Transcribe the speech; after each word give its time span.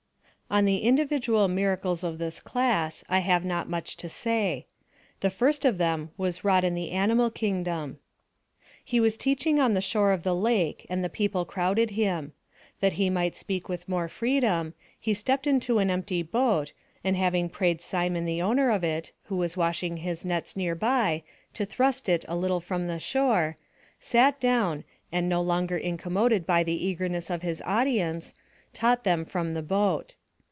On 0.53 0.65
the 0.65 0.79
individual 0.79 1.47
miracles 1.47 2.03
of 2.03 2.17
this 2.17 2.41
class, 2.41 3.05
I 3.07 3.19
have 3.19 3.45
not 3.45 3.69
much 3.69 3.95
to 3.95 4.09
say. 4.09 4.65
The 5.21 5.29
first 5.29 5.63
of 5.63 5.77
them 5.77 6.11
was 6.17 6.43
wrought 6.43 6.65
in 6.65 6.75
the 6.75 6.91
animal 6.91 7.29
kingdom. 7.31 7.99
He 8.83 8.99
was 8.99 9.15
teaching 9.15 9.61
on 9.61 9.75
the 9.75 9.79
shore 9.79 10.11
of 10.11 10.23
the 10.23 10.35
lake, 10.35 10.85
and 10.89 11.01
the 11.01 11.07
people 11.09 11.45
crowded 11.45 11.91
him. 11.91 12.33
That 12.81 12.91
he 12.99 13.09
might 13.09 13.37
speak 13.37 13.69
with 13.69 13.87
more 13.87 14.09
freedom, 14.09 14.73
he 14.99 15.13
stepped 15.13 15.47
into 15.47 15.79
an 15.79 15.89
empty 15.89 16.21
boat, 16.21 16.73
and 17.01 17.15
having 17.15 17.47
prayed 17.47 17.79
Simon 17.79 18.25
the 18.25 18.41
owner 18.41 18.71
of 18.71 18.83
it, 18.83 19.13
who 19.27 19.37
was 19.37 19.55
washing 19.55 19.95
his 19.95 20.25
nets 20.25 20.57
near 20.57 20.75
by, 20.75 21.23
to 21.53 21.63
thrust 21.65 22.09
it 22.09 22.25
a 22.27 22.35
little 22.35 22.59
from 22.59 22.87
the 22.87 22.99
shore, 22.99 23.55
sat 24.01 24.37
down, 24.41 24.83
and 25.13 25.29
no 25.29 25.41
longer 25.41 25.77
incommoded 25.77 26.45
by 26.45 26.61
the 26.61 26.85
eagerness 26.87 27.29
of 27.29 27.41
his 27.41 27.61
audience, 27.65 28.33
taught 28.73 29.05
them 29.05 29.23
from 29.23 29.53
the 29.53 29.63
boat. 29.63 30.15